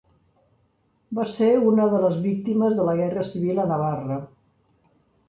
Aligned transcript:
Va 1.19 1.25
ser 1.33 1.49
una 1.71 1.85
de 1.91 1.99
les 2.05 2.17
Víctimes 2.23 2.73
de 2.79 2.87
la 2.87 2.97
Guerra 3.01 3.27
Civil 3.33 3.63
a 3.65 3.67
Navarra. 3.73 4.19